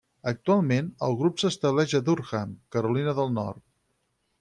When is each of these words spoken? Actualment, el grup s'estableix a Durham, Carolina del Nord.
Actualment, 0.29 0.87
el 1.09 1.19
grup 1.19 1.37
s'estableix 1.43 1.95
a 2.01 2.03
Durham, 2.09 2.59
Carolina 2.77 3.19
del 3.23 3.35
Nord. 3.41 3.67